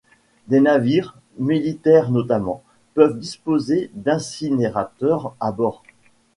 Des 0.47 0.61
navires, 0.61 1.15
militaires 1.37 2.09
notamment, 2.09 2.63
peuvent 2.95 3.19
disposer 3.19 3.91
d'incinérateurs 3.93 5.35
à 5.39 5.51
bord. 5.51 5.83